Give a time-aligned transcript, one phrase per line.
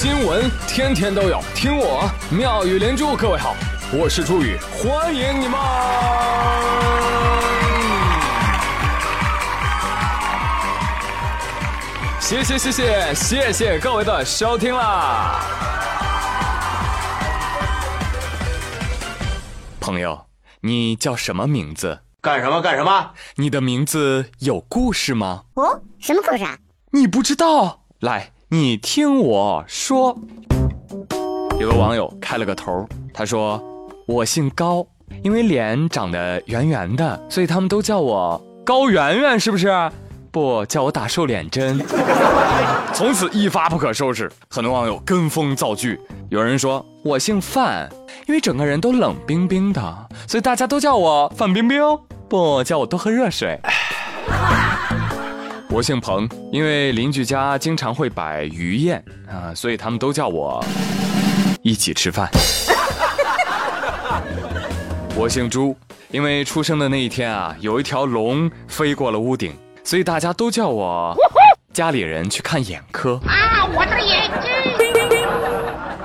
[0.00, 3.16] 新闻天天都有，听我妙语连珠。
[3.16, 3.56] 各位好，
[3.92, 5.58] 我是朱宇，欢迎你们！
[12.20, 15.40] 谢谢谢谢谢谢各位的收听啦！
[19.80, 20.26] 朋友，
[20.60, 22.02] 你叫什么名字？
[22.20, 23.10] 干什么干什么？
[23.34, 25.42] 你的名字有故事吗？
[25.54, 26.56] 哦，什么故事啊？
[26.92, 27.82] 你不知道？
[27.98, 30.16] 来，你听我说。
[31.60, 33.62] 有个网友开了个头，他说
[34.08, 34.86] ：“我姓高，
[35.22, 39.68] 因为脸长得圆圆的，所以他们都叫我高圆圆，是不是？
[40.30, 41.78] 不叫我打瘦脸针。”
[42.94, 46.00] 从此一发不可收拾，很多网友跟风造句。
[46.30, 47.86] 有人说我姓范，
[48.26, 51.82] 因为整个人都冷冰冰的，所以大家都叫我范冰冰。
[52.30, 53.60] 不叫我多喝热水。
[55.70, 60.64] 我姓彭，因为邻居家经常会摆鱼宴啊，所以他们都叫我
[61.62, 62.28] 一起吃饭。
[65.14, 65.76] 我姓朱，
[66.10, 69.52] 因为出生的那一天啊，有一条龙飞过了屋顶，
[69.84, 71.14] 所以大家都叫我
[71.74, 73.20] 家里人去看眼科。
[73.26, 74.50] 啊，我的眼睛！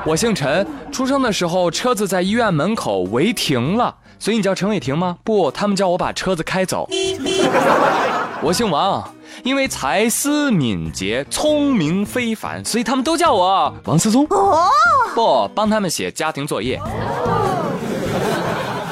[0.06, 3.96] 我姓陈，出生的时候车子在医院门口违停了。
[4.20, 5.18] 所以你叫陈伟霆吗？
[5.24, 6.90] 不，他们叫我把车子开走。
[8.42, 9.02] 我姓王，
[9.42, 14.26] 因为才思敏捷、聪明非凡，所以他们都叫我王思聪。
[14.30, 14.70] 哦，
[15.16, 16.80] 不，帮他们写家庭作业。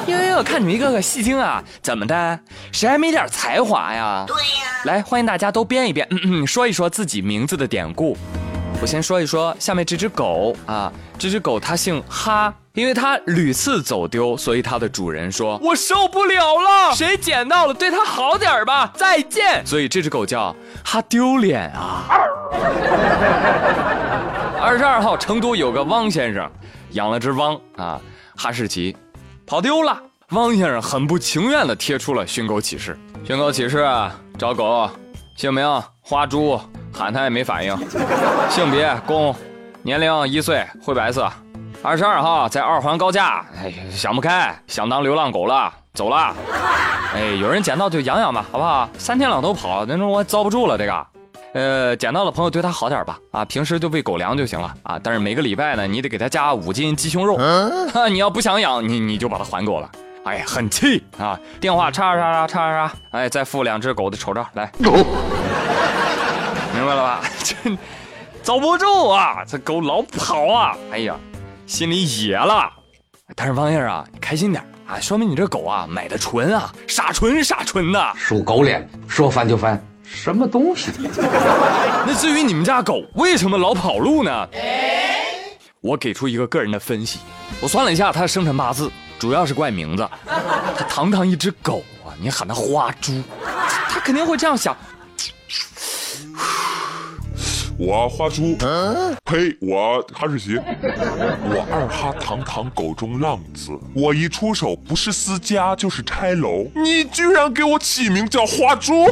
[0.06, 2.40] 哟哟哟看你们一个个戏精啊，怎么的？
[2.72, 4.24] 谁还没点才华呀？
[4.26, 4.82] 对呀。
[4.84, 8.16] 来，欢迎大家都编一编，嗯嗯，说一说自己名字的典故。
[8.82, 12.52] 我先说一说下面这只狗啊，这只狗它姓哈。
[12.74, 22.06] 因为它屡次走丢，所以它的主人说：“我受不了了，谁捡到了对它好点吧，再见。”所以这只狗叫哈丢脸啊。
[24.58, 26.50] 二十二号，成都有个汪先生
[26.92, 28.00] 养了只汪啊，
[28.36, 28.96] 哈士奇
[29.46, 30.02] 跑丢了。
[30.30, 33.86] 汪先生很不情愿地贴出了寻狗启事：寻狗启事，
[34.38, 34.90] 找狗，
[35.36, 36.60] 姓名花猪，
[36.92, 37.76] 喊它也没反应，
[38.50, 39.34] 性别公，
[39.82, 41.30] 年龄一岁，灰白色。
[41.80, 46.34] 二十二号在二环高架，哎，想不开，想当流浪狗了，走了。
[47.14, 48.88] 哎，有人捡到就养养吧，好不好？
[48.98, 50.76] 三天两头跑，那种我遭不住了。
[50.76, 51.06] 这个，
[51.54, 54.98] 呃，捡到的朋友对它好点吧，啊，平时就喂狗粮就行了啊。
[55.02, 57.38] 但是每个礼拜呢，你得给它加五斤鸡胸肉。
[58.10, 59.88] 你要不想养，你你就把它还给我了。
[60.24, 61.38] 哎呀，很气啊！
[61.60, 64.70] 电话叉叉叉叉叉叉，哎，再附两只狗的丑照来。
[66.82, 67.20] 明白了吧？
[67.44, 67.54] 这
[68.42, 70.76] 遭不住啊，这狗老跑啊！
[70.90, 71.14] 哎呀。
[71.64, 72.70] 心里野了，
[73.36, 80.90] 但是王燕啊，你开心点啊，说明你这狗啊买的纯啊，傻纯傻纯的，属狗脸，说翻就翻，什么东西？
[82.04, 84.48] 那至于你们家狗为什么老跑路呢？
[85.80, 87.20] 我给出一个个人的分析，
[87.62, 93.22] 我算了一下它的生辰八字，主要是怪名字，它堂堂一只狗啊，你喊它花猪，
[93.88, 94.76] 它肯定会这样想。
[97.84, 98.56] 我花猪，
[99.24, 99.56] 呸！
[99.60, 109.10] 我哈士奇，我二哈堂堂狗中浪子，我一出手不是私家就是拆楼，你居然给我起名叫花猪，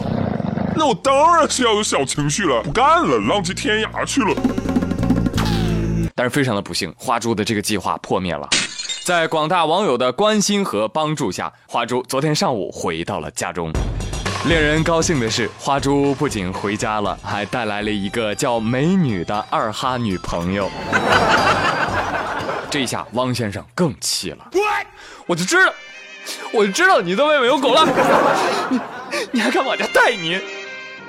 [0.76, 4.32] 那我当然是要有小情绪了，不干了，浪迹天涯去了。
[6.14, 8.48] 但是非常的不幸，花猪的这个计划破灭了，
[9.04, 13.72] 在广大网友的关心和帮助下，花猪昨天上午回到了家中。
[14.46, 20.70] 令人高兴的是，花猪不仅回家了，还带来了一个叫美女的二哈女朋友。
[22.70, 24.50] 这一下，汪先生更气了。
[25.26, 25.72] 我就知道，
[26.52, 27.86] 我就知道你在外面有狗了，
[28.70, 28.80] 你
[29.32, 30.40] 你还敢往家带你？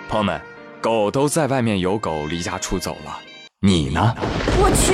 [0.09, 0.41] 朋友们，
[0.81, 3.18] 狗都在外面有狗，离家出走了，
[3.62, 4.14] 你呢？
[4.59, 4.94] 我去！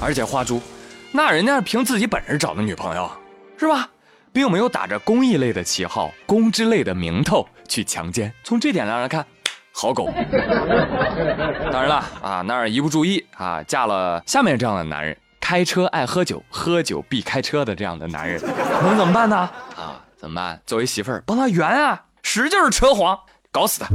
[0.00, 0.62] 而且花猪，
[1.10, 3.10] 那人家是凭自己本事找的女朋友，
[3.58, 3.88] 是吧？
[4.32, 8.32] 并没有打着公益类的旗号、公之类的名头去强奸。
[8.42, 9.24] 从这点上来看，
[9.72, 10.10] 好狗。
[11.70, 18.40] 当然了啊，那儿一不注意啊，嫁了下面这样的男人，开车爱喝酒，喝酒必开车的这样的男人，
[18.82, 19.36] 能怎么办呢？
[19.76, 20.60] 啊，怎么办？
[20.66, 23.18] 作为媳妇儿，帮他圆啊，使劲扯谎，
[23.50, 23.88] 搞死他。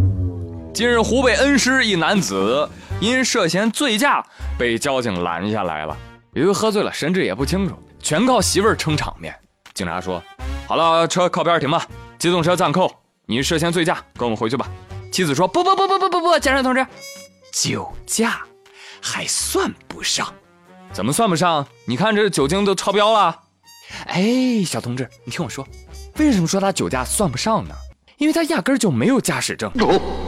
[0.74, 2.70] 近日，湖北恩施一男子
[3.00, 4.24] 因涉嫌醉驾
[4.58, 5.98] 被交警拦下来了，
[6.34, 9.34] 由于喝醉了，神志也不清楚，全靠媳妇儿撑场面。
[9.74, 10.22] 警察说
[10.68, 11.88] ：“好了，车靠边停吧，
[12.20, 12.92] 机动车暂扣。
[13.26, 14.68] 你涉嫌醉驾，跟我们回去吧。”
[15.12, 16.86] 妻子说：“不不不不不不不，检察同志，
[17.54, 18.42] 酒驾
[19.02, 20.28] 还算不上，
[20.92, 21.66] 怎么算不上？
[21.86, 23.40] 你看这酒精都超标了。”
[24.08, 25.66] 哎，小同志，你听我说，
[26.18, 27.74] 为什么说他酒驾算不上呢？
[28.18, 29.72] 因为他压根就没有驾驶证，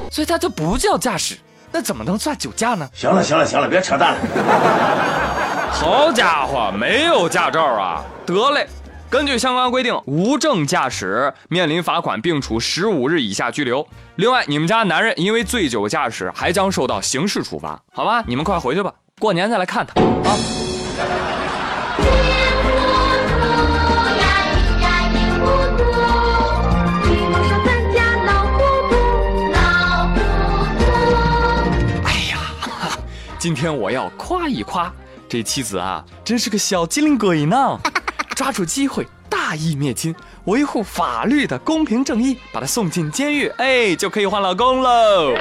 [0.09, 1.37] 所以他就不叫驾驶，
[1.71, 2.89] 那怎么能算酒驾呢？
[2.93, 5.71] 行了行了行了，别扯淡了。
[5.71, 8.05] 好家伙，没有驾照啊！
[8.25, 8.67] 得嘞，
[9.09, 13.87] 根据相关规定，无证驾驶面临罚款并处十五日以下拘留。
[14.17, 17.81] 另外，你们家男人因为醉酒驾驶还将受到刑事处罚。
[17.91, 20.37] 好吧，你们快回去吧，过年再来看他啊。
[32.05, 32.37] 哎呀，
[33.39, 34.93] 今天我要夸一夸
[35.27, 37.79] 这妻子啊，真是个小机灵鬼呢！
[38.39, 40.15] 抓住机会，大义灭亲，
[40.45, 45.35] 维护法律的公平正义，把他送进监狱，哎，就可以换老公喽。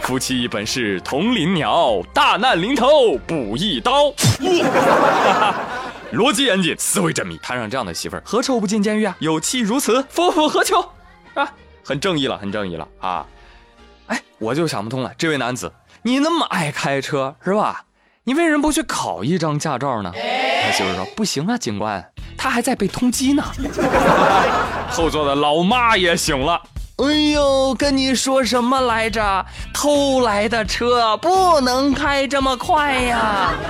[0.00, 4.10] 夫妻本是同林鸟，大难临头补一刀。
[6.14, 9.14] 逻辑严谨，思维缜密，摊上这样的媳妇儿，何愁不进监狱啊？
[9.18, 10.80] 有妻如此，夫复何求？
[11.34, 11.52] 啊，
[11.84, 13.26] 很正义了，很正义了啊！
[14.06, 17.84] 哎，我就想不通了，这位男子，你那么爱开车是吧？
[18.24, 20.10] 你为什么不去考一张驾照呢？
[20.64, 22.04] 他媳妇说不行啊，警官，
[22.38, 23.42] 他还在被通缉呢。
[24.90, 26.60] 后座的老妈也醒了。
[26.98, 29.44] 哎呦，跟你说什么来着？
[29.74, 33.52] 偷来的车不能开这么快呀！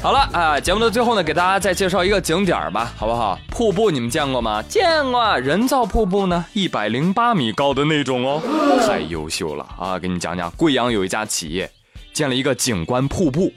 [0.00, 3.38] 好了啊，节目的最后呢，给大家再介绍一个景点吧，好不好？
[3.50, 4.62] 瀑布你们见过吗？
[4.68, 8.40] 见过，人造瀑布呢，一百零八米高的那种哦，
[8.86, 9.98] 太优秀了啊！
[9.98, 11.68] 给你讲讲，贵阳有一家企业
[12.16, 13.52] 建了一个景观瀑布，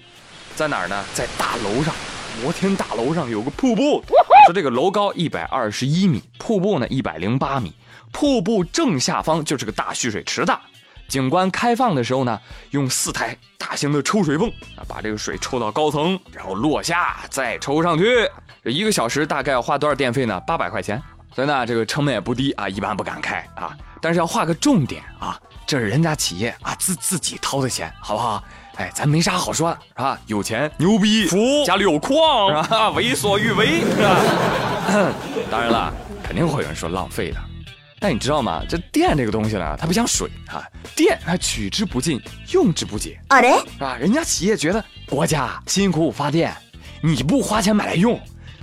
[0.53, 1.06] 在哪儿呢？
[1.13, 1.95] 在大楼上，
[2.44, 4.03] 摩天大楼上有个瀑布，
[4.45, 7.73] 说这个楼高一百二十一米，瀑布呢一百零八米，
[8.11, 10.59] 瀑布正下方就是个大蓄水池的。
[11.07, 12.38] 景观开放的时候呢，
[12.71, 18.29] 用四台大型的抽水泵啊，把这个水抽到高层，然后落下再抽上去。
[18.61, 20.38] 这一个小时大概要花多少电费呢？
[20.41, 21.01] 八百块钱。
[21.36, 23.76] 所以呢，这个成本也不低啊，一般不敢开啊。
[24.02, 28.44] 但是要画个重点啊，这是人家企业啊自自己掏的钱，好不好？
[28.78, 30.18] 哎，咱没啥好说的，是吧？
[30.28, 32.90] 有钱牛逼，服家里有矿，是吧？
[32.96, 34.16] 为所欲为，是吧？
[35.52, 35.94] 当然了，
[36.24, 37.38] 肯定会有人说浪费的。
[38.00, 38.64] 但你知道吗？
[38.70, 40.64] 这电这个东西呢，它不像水啊，
[40.96, 42.22] 电它取之不尽，
[42.54, 43.98] 用之不竭，啊嘞，是吧？
[44.00, 46.56] 人家企业觉得国家辛辛苦苦发电，
[47.02, 48.18] 你不花钱买来用，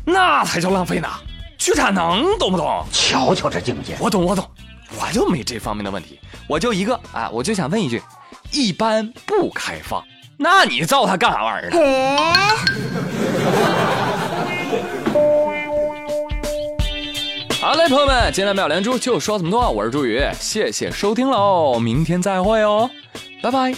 [0.07, 1.09] 那才叫浪费呢。
[1.59, 2.85] 去产能，懂不懂？
[2.93, 4.49] 瞧瞧这境界，我懂，我懂，
[5.01, 6.19] 我就没这方面的问题，
[6.49, 8.03] 我就一个啊，我就想问一句，
[8.53, 10.03] 一般不开放，
[10.37, 11.77] 那你造它干啥玩意儿呢？
[17.61, 22.89] 好嘞，朋友们，今天妙连珠就说这么多，我是朱宇，谢谢收听喽，明天再会哦，
[23.43, 23.75] 拜拜。